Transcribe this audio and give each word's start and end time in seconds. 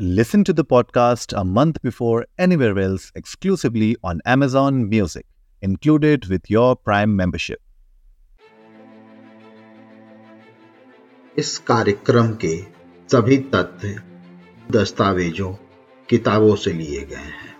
Listen 0.00 0.44
to 0.44 0.52
the 0.52 0.64
podcast 0.64 1.36
a 1.36 1.44
month 1.44 1.82
before 1.82 2.24
anywhere 2.38 2.78
else 2.78 3.10
exclusively 3.16 3.96
on 4.04 4.20
Amazon 4.24 4.88
Music, 4.88 5.26
included 5.62 6.26
with 6.26 6.48
your 6.48 6.76
Prime 6.76 7.16
membership. 7.16 7.60
इस 11.38 11.58
कार्यक्रम 11.58 12.32
के 12.44 12.62
सभी 13.08 13.36
तथ्य 13.54 14.00
दस्तावेजों 14.72 15.52
किताबों 16.08 16.54
से 16.56 16.72
लिए 16.72 17.04
गए 17.04 17.16
हैं 17.16 17.56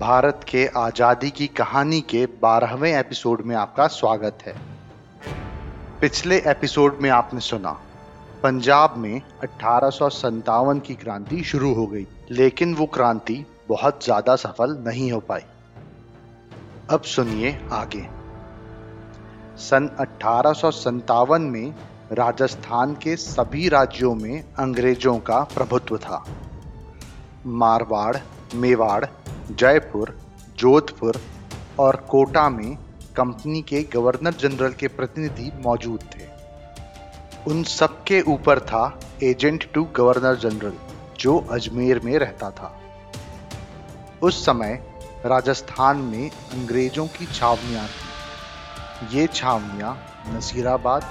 भारत 0.00 0.46
के 0.48 0.66
आज़ादी 0.76 1.30
की 1.30 1.46
कहानी 1.46 2.00
के 2.00 2.26
बारहवें 2.42 2.92
एपिसोड 2.92 3.42
में 3.42 3.56
आपका 3.56 3.86
स्वागत 3.86 4.38
है 4.42 4.56
पिछले 6.00 6.42
एपिसोड 6.46 6.98
में 7.02 7.10
आपने 7.10 7.40
सुना 7.40 7.80
पंजाब 8.42 8.94
में 8.96 9.20
अठारह 9.42 9.90
सौ 9.90 10.08
सतावन 10.08 10.80
की 10.80 10.94
क्रांति 10.94 11.42
शुरू 11.44 11.72
हो 11.74 11.86
गई, 11.86 12.06
लेकिन 12.30 12.74
वो 12.74 12.86
क्रांति 12.86 13.44
बहुत 13.68 14.04
ज़्यादा 14.04 14.36
सफल 14.36 14.76
नहीं 14.86 15.10
हो 15.12 15.20
पाई। 15.20 15.40
अब 16.90 17.02
सुनिए 17.04 17.58
आगे। 17.72 18.06
सन 19.58 19.88
अठारह 20.00 21.38
में 21.40 21.74
राजस्थान 22.12 22.94
के 22.94 23.16
सभी 23.16 23.68
राज्यों 23.68 24.14
में 24.14 24.44
अंग्रेज़ों 24.58 25.18
का 25.18 25.40
प्रभुत्व 25.54 25.96
था। 25.98 26.24
मारवाड़, 27.46 28.16
मेवाड़, 28.54 29.04
जयपुर, 29.50 30.16
जोधपुर 30.58 31.20
और 31.78 31.96
कोटा 32.08 32.48
में 32.50 32.76
कंपनी 33.16 33.62
के 33.62 33.82
गवर्नर 33.92 34.34
जनरल 34.34 34.72
के 34.72 34.88
प्रतिनिधि 34.88 35.50
मौजूद 35.64 36.00
थे। 36.14 36.15
उन 37.46 37.62
सबके 37.62 38.20
ऊपर 38.20 38.60
था 38.60 38.98
एजेंट 39.22 39.64
टू 39.74 39.82
गवर्नर 39.96 40.36
जनरल, 40.36 40.72
जो 41.20 41.36
अजमेर 41.50 42.00
में 42.04 42.18
रहता 42.18 42.50
था। 42.50 42.72
उस 44.22 44.44
समय 44.46 44.82
राजस्थान 45.26 45.96
में 45.96 46.30
अंग्रेज़ों 46.30 47.06
की 47.06 47.26
छावनियाँ 47.26 47.86
थी। 47.86 49.16
ये 49.16 49.26
छावनियाँ 49.26 49.96
नसीराबाद, 50.28 51.04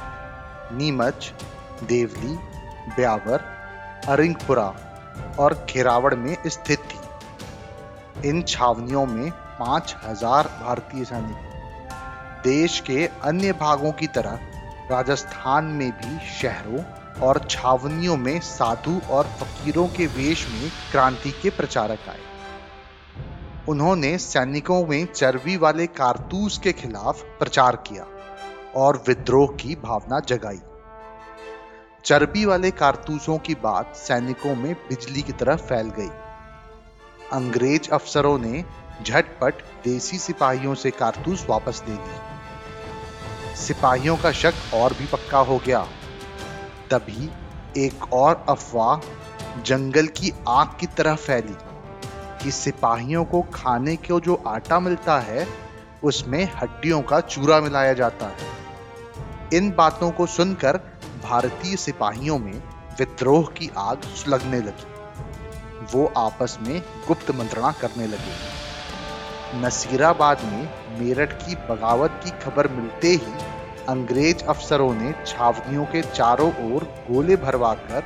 नीमच, 0.71 1.31
देवली, 1.83 2.35
ब्यावर, 2.95 3.43
अरिंगपुरा 4.07 4.73
और 5.39 5.53
खेरावड़ 5.69 6.13
में 6.15 6.35
स्थित 6.47 6.79
थी। 6.79 8.29
इन 8.29 8.41
छावनियों 8.41 9.05
में 9.05 9.29
पाँच 9.31 9.95
हज़ार 10.03 10.47
भारतीय 10.63 11.05
सैनिक 11.05 11.53
देश 12.43 12.79
के 12.79 13.05
अन्य 13.23 13.51
भागों 13.53 13.91
की 13.91 14.07
तरह 14.07 14.39
राजस्थान 14.91 15.65
में 15.65 15.91
भी 15.91 16.19
शहरों 16.41 16.83
और 17.21 17.47
छावनियों 17.49 18.17
में 18.17 18.39
साधु 18.39 18.99
और 19.09 19.23
फकीरों 19.23 19.87
के 19.87 20.05
वेश 20.05 20.47
में 20.49 20.69
क्रांति 20.91 21.31
के 21.31 21.49
प्रचारक 21.49 22.09
आए। 22.09 22.19
उन्होंने 23.69 24.17
सैनिकों 24.17 24.85
में 24.85 25.05
चर्बी 25.05 25.57
वाले 25.57 25.87
कारतूस 25.87 26.57
के 26.57 26.73
खिलाफ 26.73 27.21
प्रचार 27.39 27.75
किया 27.75 28.05
और 28.75 29.03
विद्रोह 29.07 29.47
की 29.47 29.75
भावना 29.75 30.19
जगाई। 30.19 30.59
चर्बी 32.05 32.45
वाले 32.45 32.71
कारतूसों 32.71 33.37
की 33.37 33.55
बात 33.55 33.95
सैनिकों 33.95 34.55
में 34.55 34.73
बिजली 34.73 35.21
की 35.21 35.31
तरह 35.31 35.55
फैल 35.55 35.89
गई। 35.89 36.09
अंग्रेज़ 37.33 37.89
अफसरों 37.91 38.39
ने 38.39 38.65
झटपट 39.03 39.53
देसी 39.83 40.17
सिपाहियों 40.17 40.75
से 40.75 40.91
कारतूस 40.91 41.45
वापस 41.49 41.83
ले 41.87 41.95
ली 41.95 42.34
सिपाहियों 43.55 44.17
का 44.17 44.31
शक 44.31 44.53
और 44.73 44.93
भी 44.93 45.05
पक्का 45.05 45.39
हो 45.39 45.57
गया। 45.57 45.87
तभी 46.91 47.29
एक 47.77 48.13
और 48.13 48.45
अफवाह 48.49 49.61
जंगल 49.61 50.07
की 50.07 50.33
आग 50.47 50.67
की 50.79 50.85
तरह 50.85 51.15
फैली 51.15 51.55
कि 52.43 52.51
सिपाहियों 52.51 53.25
को 53.25 53.41
खाने 53.41 53.95
को 53.95 54.19
जो 54.19 54.43
आटा 54.47 54.79
मिलता 54.79 55.19
है, 55.19 55.47
उसमें 56.03 56.51
हड्डियों 56.55 57.01
का 57.01 57.19
चूरा 57.19 57.61
मिलाया 57.61 57.93
जाता 57.93 58.25
है। 58.25 58.53
इन 59.53 59.71
बातों 59.71 60.11
को 60.11 60.25
सुनकर 60.25 60.77
भारतीय 61.23 61.75
सिपाहियों 61.75 62.39
में 62.39 62.63
विद्रोह 62.99 63.45
की 63.45 63.71
आग 63.77 64.01
सुलगने 64.01 64.59
लगी। 64.59 64.93
वो 65.93 66.13
आपस 66.17 66.57
में 66.61 66.81
गुप्त 67.07 67.31
मंत्रणा 67.31 67.71
करने 67.71 68.07
लगे। 68.07 68.64
नसीराबाद 69.55 70.41
में 70.43 70.69
मेरठ 70.99 71.33
की 71.33 71.55
बगावत 71.69 72.19
की 72.23 72.31
खबर 72.39 72.67
मिलते 72.67 73.07
ही 73.07 73.33
अंग्रेज़ 73.89 74.43
अफसरों 74.43 74.93
ने 74.93 75.13
छावनियों 75.27 75.85
के 75.85 76.01
चारों 76.01 76.49
ओर 76.65 76.83
गोले 77.11 77.35
भरवाकर 77.35 78.03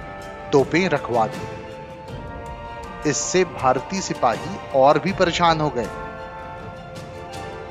तोपें 0.52 0.90
रखवा 0.90 1.26
दी। 1.28 3.10
इससे 3.10 3.44
भारतीय 3.44 4.02
सिपाही 4.02 4.58
और 4.76 5.00
भी 5.00 5.12
परेशान 5.14 5.62
हो 5.62 5.70
गए। 5.70 5.88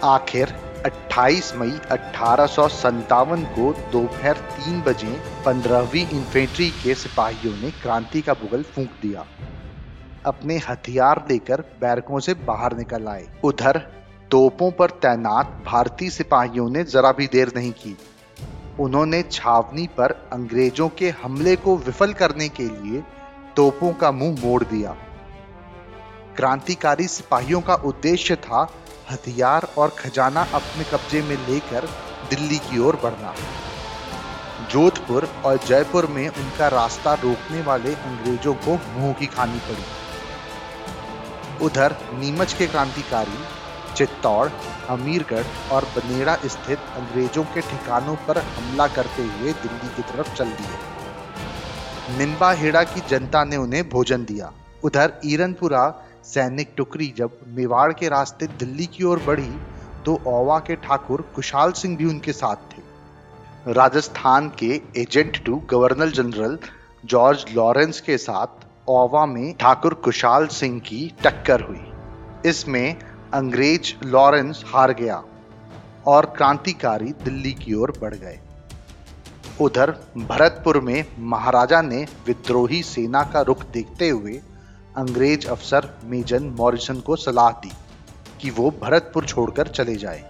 आखिर 0.05 0.55
28 0.87 1.55
मई 1.56 1.78
अठारह 1.91 2.47
सौ 2.47 2.69
सत्तावन 2.69 3.45
को 3.55 3.72
दोपहर 3.93 4.37
तीन 4.55 4.81
बजे 4.83 5.21
पंद्रहवीं 5.45 6.06
इन्फेंट्री 6.09 6.71
के 6.83 6.95
सिपाहियों 6.95 7.55
ने 7.56 7.71
क्रांति 7.83 8.21
का 8.21 8.33
बुगल 8.33 8.62
फूंक 8.62 8.91
दिया। 9.03 9.25
अपने 10.28 10.56
हथियार 10.59 11.25
लेकर 11.31 11.61
बैरकों 11.81 12.21
से 12.21 12.34
बाहर 12.47 12.77
निकल 12.77 13.09
आए। 13.09 13.27
उधर, 13.44 13.78
तोपों 14.31 14.71
पर 14.71 14.91
तैनात 15.03 15.62
भारतीय 15.66 16.11
सिपाहियों 16.11 16.69
ने 16.71 16.84
जरा 16.84 17.12
भी 17.12 17.27
देर 17.27 17.53
नहीं 17.56 17.72
की। 17.72 17.97
उन्होंने 18.81 19.22
छावनी 19.22 19.87
पर 19.87 20.12
अंग्रेज़ों 20.33 20.89
के 20.89 21.11
हमले 21.22 21.55
को 21.56 21.77
विफल 21.77 22.12
करने 22.12 22.49
के 22.49 22.65
लिए 22.65 23.03
तोपों 23.56 23.93
का 23.93 24.11
मुँह 24.12 24.41
मोड़ 24.41 24.62
दिया। 24.65 24.97
क्रांतिकारी 26.37 27.06
सिपाहियों 27.09 27.60
का 27.60 27.75
उद्देश्य 27.84 28.37
था 28.37 28.69
हथियार 29.10 29.69
और 29.78 29.89
खजाना 29.99 30.43
अपने 30.55 30.84
कब्जे 30.84 31.22
में 31.22 31.37
लेकर 31.49 31.89
दिल्ली 32.31 32.59
की 32.59 32.78
ओर 32.78 32.97
बढ़ना। 33.03 33.34
जोधपुर 34.71 35.28
और 35.45 35.59
जयपुर 35.66 36.06
में 36.06 36.27
उनका 36.28 36.69
रास्ता 36.69 37.15
रोकने 37.15 37.62
वाले 37.62 37.95
अंग्रेज़ों 37.95 38.55
को 38.55 38.72
मुँह 38.95 39.12
की 39.12 39.27
खानी 39.27 39.59
पड़ी। 39.59 39.84
उधर 41.62 41.94
नीमच 42.14 42.52
के 42.52 42.66
क्रांतिकारी 42.66 43.38
चित्तौड़, 43.96 44.48
अमीरगढ़ 44.88 45.44
और 45.72 45.84
बनेड़ा 45.96 46.34
स्थित 46.46 46.78
अंग्रेज़ों 46.96 47.44
के 47.44 47.60
ठिकानों 47.60 48.14
पर 48.26 48.38
हमला 48.38 48.86
करते 48.88 49.22
हुए 49.22 49.52
दिल्ली 49.54 49.88
की 49.97 50.02
तरफ़ 50.02 50.34
चल 50.34 50.50
दिए। 50.50 52.18
निम्बा 52.18 52.50
हेड़ा 52.52 52.82
की 52.82 53.00
जनता 53.10 53.42
ने 53.44 53.56
उन्हें 53.56 53.88
भोजन 53.88 54.24
दिया। 54.24 54.52
उधर 54.84 55.12
ईरनपुरा 55.24 55.88
सैनिक 56.24 56.72
टुकड़ी 56.76 57.12
जब 57.16 57.38
मेवाड़ 57.48 57.92
के 57.92 58.08
रास्ते 58.08 58.47
दिल्ली 58.58 58.86
की 58.86 59.04
ओर 59.04 59.22
बढ़ी 59.26 59.50
तो 60.04 60.20
ओवा 60.26 60.58
के 60.58 60.76
ठाकुर 60.76 61.20
कुशाल 61.34 61.72
सिंह 61.72 61.97
भी 61.97 62.04
उनके 62.04 62.32
साथ 62.32 62.56
थे। 62.72 63.72
राजस्थान 63.72 64.48
के 64.58 64.80
agent 64.97 65.44
to 65.44 65.56
governor 65.70 66.10
general 66.10 66.58
George 67.04 67.44
Lawrence 67.54 68.00
के 68.00 68.18
साथ 68.18 68.66
ओवा 68.88 69.26
में 69.26 69.54
ठाकुर 69.54 69.94
कुशाल 69.94 70.47
सिंह 70.47 70.78
की 70.81 71.15
टक्कर 71.25 71.60
हुई। 71.60 72.49
इसमें 72.50 72.97
अंग्रेज़ 73.34 74.06
लॉरेंस 74.06 74.65
हार 74.66 74.93
गया 74.93 75.22
और 76.06 76.26
क्रांतिकारी 76.26 77.12
दिल्ली 77.25 77.53
की 77.53 77.75
ओर 77.75 77.93
बढ़ 78.03 78.15
गए। 78.15 78.38
उधर 79.60 79.91
भरतपुर 80.19 80.81
में 80.81 81.04
महाराजा 81.19 81.82
ने 81.82 82.06
विद्रोही 82.27 82.82
सेना 82.82 83.22
का 83.22 83.41
रुख 83.41 83.65
देखते 83.65 84.09
हुए 84.09 84.41
अंग्रेज़ 84.97 85.48
अफसर 85.48 85.91
मेजन 86.04 86.44
मॉरिसन 86.59 87.00
को 87.00 87.16
सलाह 87.16 87.50
दी 87.50 87.72
कि 88.41 88.50
वो 88.50 88.71
भरतपुर 88.71 89.25
छोड़कर 89.25 89.69
चले 89.69 89.97
जाए। 89.97 90.25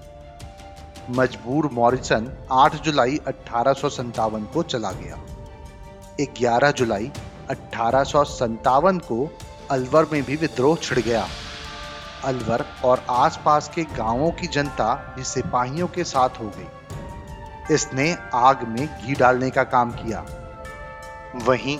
मजबूर 1.10 1.70
मॉरिसन 1.72 2.32
8 2.52 2.82
जुलाई 2.82 3.20
अठारह 3.26 3.72
सौ 3.72 3.88
सतावन 3.88 4.44
को 4.44 4.62
चला 4.62 4.92
गया। 4.92 5.18
11 6.20 6.70
जुलाई 6.70 7.10
अठारह 7.50 8.04
को 8.98 9.38
अलवर 9.70 10.06
में 10.12 10.22
भी 10.22 10.36
विद्रोह 10.36 10.76
छिड़ 10.76 10.98
गया। 10.98 11.28
अलवर 12.24 12.64
और 12.84 13.06
आसपास 13.10 13.70
के 13.74 13.82
गाँवों 13.82 14.30
की 14.30 14.46
जनता 14.46 15.14
भी 15.16 15.24
सिपाहियों 15.24 15.88
के 15.88 16.04
साथ 16.04 16.28
हो 16.28 16.52
गई। 16.56 17.74
इसने 17.74 18.16
आग 18.34 18.68
में 18.68 19.06
घी 19.06 19.14
डालने 19.14 19.50
का 19.50 19.62
काम 19.62 19.90
किया। 19.90 20.24
वहीं 21.34 21.78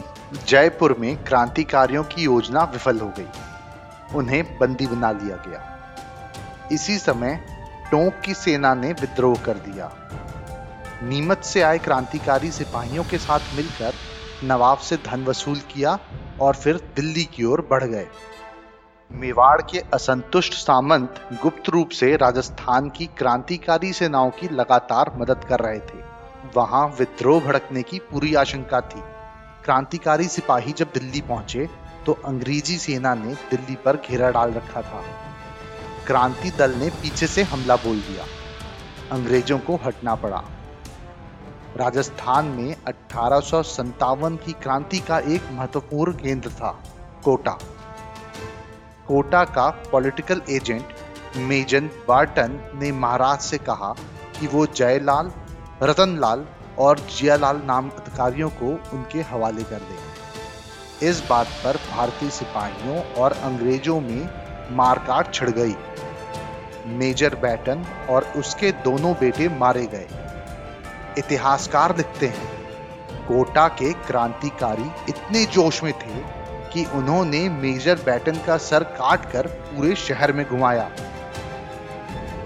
जयपुर 0.49 0.97
में 0.99 1.25
क्रांतिकारियों 1.25 2.05
की 2.05 2.23
योजना 2.23 2.65
विफल 2.65 3.01
हो 3.01 3.13
गई। 3.19 3.29
उन्हें 4.15 4.59
बंदी 4.59 4.87
बना 4.87 5.11
लिया 5.11 5.37
गया। 5.37 5.75
इसी 6.73 6.99
समय 6.99 7.35
टोंक 7.91 8.21
की 8.25 8.35
सेना 8.35 8.75
ने 8.75 8.93
विद्रोह 8.93 9.37
कर 9.37 9.55
दिया। 9.55 9.93
नीमच 11.03 11.45
से 11.45 11.63
आए 11.63 11.79
क्रांतिकारी 11.79 12.51
सिपाहियों 12.51 13.05
के 13.05 13.19
साथ 13.19 13.41
मिलकर 13.55 13.93
नवाब 14.45 14.79
से 14.79 14.97
धन 14.97 15.25
वसूल 15.25 15.59
किया 15.71 15.99
और 16.41 16.55
फिर 16.55 16.77
दिल्ली 16.97 17.25
की 17.25 17.45
ओर 17.45 17.67
बढ़ 17.71 17.85
गए। 17.85 18.07
मेवाड़ 19.11 19.61
के 19.63 19.79
असंतुष्ट 19.95 20.53
सामंत 20.53 21.21
गुप्त 21.43 21.69
रूप 21.69 21.89
से 21.89 22.17
राजस्थान 22.17 22.89
की 22.89 23.07
क्रांतिकारी 23.07 23.93
सेनाओं 23.93 24.31
की 24.31 24.49
लगातार 24.49 25.13
मदद 25.17 25.45
कर 25.45 25.61
रहे 25.61 25.79
थे। 25.79 26.03
वहाँ 26.57 26.87
विद्रोह 26.99 27.41
भड़कने 27.41 27.83
की 27.83 27.99
पूरी 27.99 28.35
आशंका 28.35 28.81
थी। 28.81 29.01
क्रांतिकारी 29.65 30.29
सिपाही 30.29 30.73
जब 30.73 30.91
दिल्ली 30.95 31.21
पहुँचे 31.21 31.69
तो 32.07 32.13
अंग्रेज़ी 32.25 32.77
सेना 32.79 33.15
ने 33.15 33.35
दिल्ली 33.51 33.77
पर 33.77 33.97
घेरा 33.97 34.31
डाल 34.31 34.53
रखा 34.53 34.83
था। 34.83 35.03
क्रांति 36.07 36.51
दल 36.51 36.75
ने 36.75 36.91
पीछे 36.91 37.27
से 37.27 37.43
हमला 37.43 37.77
बोल 37.77 37.97
दिया। 38.01 38.25
अंग्रेज़ों 39.13 39.59
को 39.59 39.77
हटना 39.77 40.15
पड़ा। 40.15 40.43
राजस्थान 41.77 42.45
में 42.47 42.77
अठारह 42.87 43.41
सौ 43.41 43.63
सत्तावन 43.63 44.37
की 44.37 44.53
क्रांति 44.53 44.99
का 44.99 45.19
एक 45.19 45.49
महत्वपूर्ण 45.53 46.13
केंद्र 46.13 46.51
था, 46.51 46.71
कोटा। 47.25 47.59
कोटा 49.09 49.45
का 49.45 49.69
पॉलिटिकल 49.93 50.41
एजेंट 50.51 50.95
मेजन 51.39 51.91
बार्टन 52.09 52.59
ने 52.75 52.93
महाराज 52.93 53.39
से 53.41 53.59
कहा 53.59 53.95
कि 54.41 54.47
वो 54.47 54.67
जयलाल, 54.67 55.31
रतनलाल 55.83 56.47
और 56.79 56.99
जियालाल 57.11 57.61
नाम 57.67 57.89
अधिकारियों 57.91 58.49
को 58.51 58.71
उनके 58.93 59.23
हवाले 59.23 59.63
कर 59.63 59.81
दें। 59.81 61.09
इस 61.09 61.23
बात 61.31 61.47
पर 61.65 61.77
भारतीय 61.91 62.31
सिपाहियों 62.31 63.03
और 63.15 63.33
अंग्रेज़ों 63.33 64.01
में 64.01 64.29
मारकाट 64.77 65.35
छिड़ 65.35 65.51
गई। 65.51 65.75
मेजर 66.97 67.35
बैटन 67.35 67.85
और 68.11 68.33
उसके 68.37 68.73
दोनों 68.85 69.15
बेटे 69.15 69.49
मारे 69.49 69.87
गए। 69.87 70.09
इतिहासकार 71.19 71.97
लिखते 71.97 72.27
हैं। 72.27 72.59
कोटा 73.27 73.69
के 73.69 73.93
क्रांतिकारी 73.93 74.91
इतने 75.09 75.45
जोश 75.45 75.83
में 75.83 75.93
थे 75.93 76.39
कि 76.73 76.85
उन्होंने 76.85 77.49
मेजर 77.49 77.95
बैटन 77.95 78.39
का 78.47 78.57
सर 78.57 78.83
काटकर 78.83 79.47
पूरे 79.47 79.95
शहर 79.95 80.33
में 80.33 80.49
घुमाया। 80.49 80.91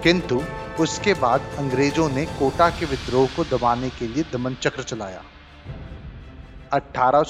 किंतु 0.03 0.41
उसके 0.79 1.13
बाद 1.13 1.41
अंग्रेज़ों 1.57 2.09
ने 2.09 2.25
कोटा 2.25 2.69
के 2.69 2.85
विद्रोह 2.85 3.27
को 3.27 3.57
दबाने 3.57 3.89
के 3.89 4.07
लिए 4.07 4.23
दमन 4.33 4.53
चक्र 4.53 4.83
चलाया। 4.83 5.21
अठारह 6.73 7.23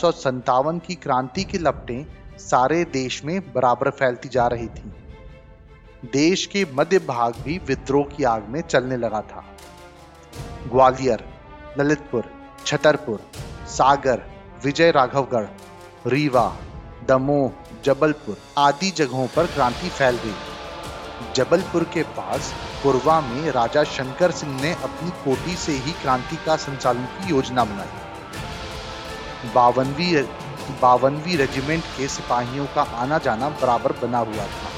की 0.78 0.96
क्रांति 0.96 1.44
की 1.44 1.58
लपटें 1.58 2.06
सारे 2.38 2.84
देश 2.84 3.26
में 3.26 3.54
बराबर 3.54 3.90
फैलती 3.90 4.30
जा 4.30 4.48
रही 4.48 4.68
थी। 4.68 4.94
देश 6.12 6.46
के 6.46 6.66
मध्य 6.74 7.00
भाग 7.00 7.34
भी 7.44 7.62
विद्रोह 7.66 8.06
की 8.06 8.24
आग 8.24 8.46
में 8.50 8.62
चलने 8.62 8.98
लगा 8.98 9.22
था। 9.22 9.53
ग्वालियर, 10.74 11.24
ललितपुर, 11.80 12.24
छतरपुर, 12.66 13.20
सागर 13.70 14.22
विजय 14.64 14.92
राघवगढ़ 14.92 15.46
रीवा, 16.08 16.46
दमोह, 17.08 17.52
जबलपुर 17.86 18.38
आदि 18.58 18.90
जगहों 18.92 19.28
पर 19.36 19.48
क्रांति 19.48 19.90
फैल 19.90 20.18
गई। 20.24 21.34
जबलपुर 21.36 21.84
के 21.94 22.04
पास 22.16 22.54
कोरवा 22.84 23.20
में 23.22 23.52
राजा 23.52 23.84
शंकर 23.90 24.32
सिंह 24.32 24.62
ने 24.62 24.72
अपनी 24.84 25.10
कोटी 25.24 25.56
से 25.58 25.74
ही 25.78 25.92
क्रांति 26.02 26.38
का 26.46 26.56
संचालन 26.58 27.06
की 27.06 27.30
योजना 27.30 27.64
बनाई। 27.66 29.52
बावनवी 29.54 30.10
बावनवी 30.82 31.36
रेजिमेंट 31.36 31.84
के 31.98 32.08
सिपाहियों 32.08 32.66
का 32.76 32.82
आना 32.98 33.18
जाना 33.20 33.50
बराबर 33.62 33.92
बना 34.02 34.20
हुआ 34.20 34.46
था, 34.48 34.70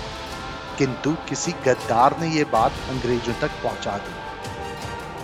किंतु 0.78 1.16
किसी 1.30 1.52
गद्दार 1.66 2.20
ने 2.20 2.28
यह 2.30 2.46
बात 2.52 2.72
अंग्रेज़ों 2.90 3.34
तक 3.42 3.52
पहुँचा 3.64 3.98
दी। 3.98 4.25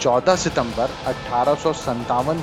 14 0.02 0.36
सितंबर 0.36 0.90
अठारह 1.08 1.64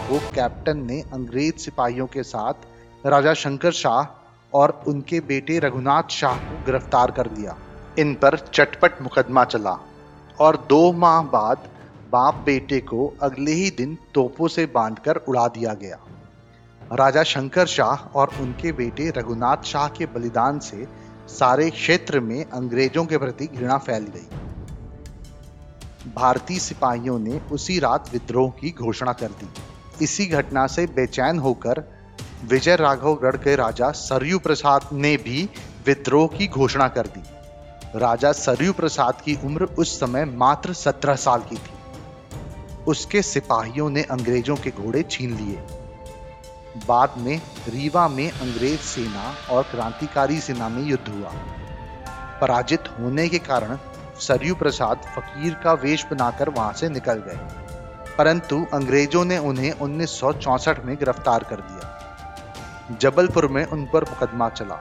को 0.08 0.18
कैप्टन 0.34 0.84
ने 0.86 1.00
अंग्रेज़ 1.12 1.56
सिपाहियों 1.56 2.06
के 2.06 2.22
साथ 2.22 3.06
राजा 3.06 3.32
शंकर 3.34 3.72
शाह 3.72 4.58
और 4.58 4.84
उनके 4.88 5.20
बेटे 5.20 5.58
रघुनाथ 5.58 6.10
शाह 6.10 6.36
को 6.36 6.64
गिरफ़्तार 6.66 7.10
कर 7.10 7.30
लिया। 7.30 7.56
इन 7.98 8.14
पर 8.14 8.36
चटपट 8.54 9.02
मुकदमा 9.02 9.44
चला 9.44 9.76
और 10.40 10.56
दो 10.68 10.92
माह 10.92 11.20
बाद 11.22 11.68
बाप 12.12 12.42
बेटे 12.46 12.80
को 12.80 13.12
अगले 13.22 13.52
ही 13.52 13.70
दिन 13.70 13.98
तोपों 14.14 14.48
से 14.48 14.66
बांधकर 14.66 15.16
उड़ा 15.16 15.48
दिया 15.48 15.74
गया। 15.74 15.98
राजा 16.92 17.22
शंकर 17.22 17.66
शाह 17.66 18.18
और 18.18 18.30
उनके 18.40 18.72
बेटे 18.72 19.10
रघुनाथ 19.10 19.64
शाह 19.64 19.88
के 19.88 20.06
बलिदान 20.06 20.58
से 20.58 20.86
सारे 21.28 21.70
क्षेत्र 21.70 22.20
में 22.20 22.44
अंग्रेज़ों 22.44 23.04
के 23.04 23.18
प्रति 23.18 23.46
घृणा 23.46 23.78
फैल 23.78 24.12
गई। 24.16 24.28
भारतीय 26.14 26.58
सिपाहियों 26.58 27.18
ने 27.18 27.40
उसी 27.52 27.78
रात 27.78 28.12
विद्रोह 28.12 28.50
की 28.50 28.70
घोषणा 28.70 29.12
कर 29.12 29.28
दी। 29.28 29.48
इसी 30.04 30.26
घटना 30.26 30.66
से 30.66 30.86
बेचैन 30.86 31.38
होकर 31.38 31.82
विजय 32.44 32.76
राघवगढ़ 32.76 33.36
के 33.36 33.56
राजा 33.56 33.90
सरयू 33.90 34.38
प्रसाद 34.38 34.88
ने 34.92 35.16
भी 35.16 35.48
विद्रोह 35.86 36.26
की 36.28 36.46
घोषणा 36.46 36.88
कर 36.88 37.06
दी। 37.06 37.22
राजा 37.98 38.32
सरयू 38.32 38.72
प्रसाद 38.72 39.20
की 39.20 39.34
उम्र 39.44 39.64
उस 39.64 40.00
समय 40.00 40.24
मात्र 40.24 40.72
सत्रह 40.72 41.14
साल 41.14 41.40
की 41.40 41.56
थी। 41.56 42.84
उसके 42.86 43.22
सिपाहियों 43.22 43.90
ने 43.90 44.02
अंग्रेज़ों 44.02 44.56
के 44.56 44.70
घोड़े 44.70 45.02
छीन 45.02 45.36
लिए। 45.36 45.62
बाद 46.88 47.14
में 47.18 47.40
रीवा 47.68 48.08
में 48.08 48.30
अंग्रेज़ 48.30 48.80
सेना 48.80 49.34
और 49.50 49.62
क्रांतिकारी 49.62 50.40
सेना 50.40 50.68
में 50.68 50.82
युद्ध 50.84 51.08
हुआ। 51.08 51.32
पराजित 52.40 52.84
होने 53.00 53.28
के 53.28 53.38
कारण 53.38 53.78
सरयू 54.20 54.54
प्रसाद 54.54 55.02
फकीर 55.16 55.54
का 55.54 55.72
वेश 55.72 56.06
बनाकर 56.10 56.48
वहाँ 56.48 56.72
से 56.72 56.88
निकल 56.88 57.22
गए। 57.26 57.38
परंतु 58.18 58.66
अंग्रेज़ों 58.74 59.24
ने 59.24 59.38
उन्हें 59.38 59.72
उन्नीस 59.72 60.20
में 60.84 60.96
गिरफ़्तार 60.96 61.44
कर 61.44 61.60
दिया 61.60 62.96
जबलपुर 63.00 63.46
में 63.46 63.64
उन 63.64 63.84
पर 63.84 64.04
मुकदमा 64.04 64.48
चला 64.48 64.78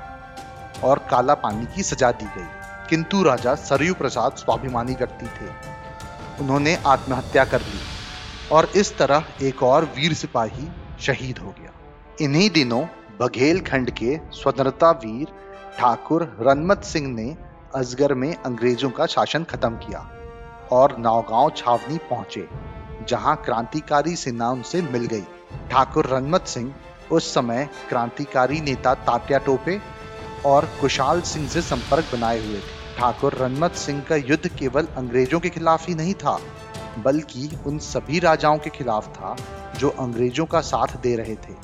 और 0.84 1.00
काला 1.12 1.34
पानी 1.34 1.66
की 1.66 1.84
सजा 1.84 2.12
दी 2.12 2.26
गई। 2.26 2.48
किंतु 2.90 3.24
राजा 3.24 3.56
सरयू 3.56 3.94
प्रसाद 3.94 4.36
स्वाभिमानी 4.36 4.94
व्यक्ति 4.94 5.26
थे। 5.28 5.50
उन्होंने 6.42 6.76
आत्महत्या 6.88 7.46
कर 7.46 7.62
ली 7.62 7.80
और 8.52 8.66
इस 8.76 8.98
तरह 8.98 9.24
एक 9.42 9.64
और 9.64 9.86
वीर 9.96 10.14
सिपाही 10.14 10.68
शहीद 11.00 11.38
हो 11.38 11.50
गया। 11.52 11.72
इन्हीं 12.22 12.50
दिनों 12.50 12.86
बघेल 13.20 13.60
खंड 13.62 13.90
के 13.92 14.20
स्वतंत्रता 14.32 14.92
वीर 14.92 15.28
ठाकुर 15.80 16.24
रनमत 16.42 16.84
सिंह 16.84 17.08
ने 17.08 17.36
अजगर 17.76 18.14
में 18.14 18.36
अंग्रेज़ों 18.36 18.90
का 18.90 19.06
शासन 19.06 19.44
खत्म 19.44 19.76
किया 19.76 20.00
और 20.72 20.98
नावगांव 20.98 21.50
छावनी 21.58 21.98
पहुँचे, 22.10 22.48
जहाँ 23.10 23.36
क्रांतिकारी 23.36 24.16
सेना 24.16 24.50
उनसे 24.50 24.82
मिल 24.82 25.06
गई। 25.06 25.24
ठाकुर 25.72 26.06
रनमत 26.06 26.48
सिंह 26.48 26.74
उस 27.12 27.34
समय 27.34 27.68
क्रांतिकारी 27.90 28.62
नेता 28.62 28.94
तात्या 28.94 29.38
टोपे 29.38 29.80
और 30.46 30.70
कुशाल 30.82 31.22
सिंह 31.22 31.48
से 31.48 31.62
संपर्क 31.62 32.06
बनाए 32.14 32.40
हुए 32.40 32.58
थे। 32.58 32.76
ठाकुर 32.98 33.34
रनमत 33.34 33.74
सिंह 33.76 34.02
का 34.02 34.16
युद्ध 34.16 34.48
केवल 34.50 34.88
अंग्रेज़ों 34.98 35.40
के 35.40 35.50
खिलाफ 35.50 35.88
ही 35.88 35.96
नहीं 35.96 36.14
था, 36.14 36.40
बल्कि 37.00 37.50
उन 37.68 37.78
सभी 37.80 38.20
राजाओं 38.20 38.58
के 38.58 38.70
खिलाफ 38.70 39.08
था, 39.08 39.36
जो 39.80 39.90
अंग्रेज़ों 39.90 40.46
का 40.46 40.62
साथ 40.62 41.02
दे 41.02 41.16
रहे 41.16 41.36
थे। 41.36 41.56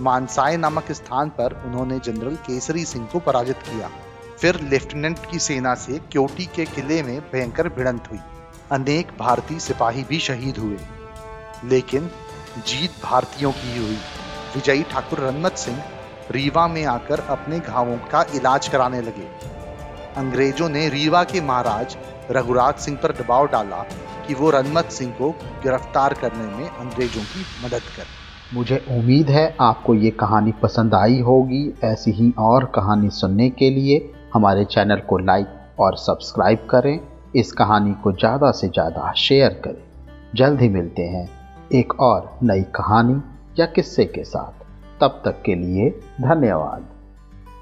मानसाय 0.00 0.56
नामक 0.56 0.92
स्थान 0.92 1.28
पर 1.30 1.62
उन्होंने 1.66 1.98
जनरल 1.98 2.36
केसरी 2.46 2.84
सिंह 2.84 3.06
को 3.06 3.18
पराजित 3.18 3.56
किया। 3.62 3.90
फिर 4.40 4.60
लेफ्टिनेंट 4.70 5.18
की 5.30 5.38
सेना 5.38 5.74
से 5.74 6.00
क्योटी 6.12 6.44
के 6.46 6.64
किले 6.64 7.02
में 7.02 7.20
भयंकर 7.20 7.68
भिड़ंत 7.68 8.04
हुई। 8.10 8.18
अनेक 8.72 9.06
भारतीय 9.18 9.58
सिपाही 9.58 10.04
भी 10.04 10.18
शहीद 10.18 10.58
हुए। 10.58 10.76
लेकिन 11.64 12.10
जीत 12.66 12.90
भारतीयों 13.04 13.52
की 13.52 13.78
हुई। 13.78 13.96
विजयी 14.54 14.82
ठाकुर 14.82 15.18
रनमत 15.18 15.52
सिंह 15.52 15.82
रीवा 16.30 16.68
में 16.68 16.84
आकर 16.84 17.20
अपने 17.20 17.58
घावों 17.58 17.96
का 17.96 18.22
इलाज 18.34 18.68
कराने 18.68 19.00
लगे। 19.00 19.28
अंग्रेज़ों 20.16 20.68
ने 20.68 20.88
रीवा 20.88 21.24
के 21.24 21.40
महाराज 21.40 21.96
रघुराज 22.30 22.74
सिंह 22.74 22.96
पर 22.96 23.12
दबाव 23.12 23.46
डाला 23.46 23.84
कि 24.28 24.34
वो 24.34 24.50
रनमत 24.50 24.84
सिंह 24.84 25.12
को 25.12 25.30
गिरफ़्तार 25.30 26.14
करने 26.14 26.44
में 26.44 26.68
अंग्रेज़ों 26.68 27.22
की 27.22 27.66
मदद 27.66 27.82
करें। 27.96 28.54
मुझे 28.54 28.84
उम्मीद 28.90 29.30
है 29.30 29.56
आपको 29.60 29.94
ये 29.94 30.10
कहानी 30.10 30.52
पसंद 30.52 30.94
आई 30.94 31.20
होगी। 31.20 31.74
ऐसी 31.84 32.10
ही 32.10 32.34
और 32.38 32.64
कहानी 32.64 33.10
सुनने 33.10 33.50
के 33.50 33.70
लिए 33.70 34.14
हमारे 34.34 34.64
चैनल 34.64 35.00
को 35.00 35.18
लाइक 35.18 35.80
और 35.80 35.96
सब्सक्राइब 35.96 36.66
करें। 36.70 36.98
इस 37.36 37.52
कहानी 37.52 37.92
को 37.92 38.12
ज़्यादा 38.12 38.50
से 38.50 38.68
ज़्यादा 38.68 39.12
शेयर 39.12 39.60
करें। 39.64 39.82
जल्द 40.34 40.60
ही 40.60 40.68
मिलते 40.68 41.02
हैं 41.02 41.28
एक 41.74 42.00
और 42.00 42.38
नई 42.42 42.62
कहानी 42.74 43.20
या 43.60 43.66
किस्से 43.66 44.04
के 44.04 44.24
साथ। 44.24 44.64
तब 45.00 45.22
तक 45.24 45.42
के 45.42 45.54
लिए 45.54 45.90
धन्यवाद। 46.20 46.86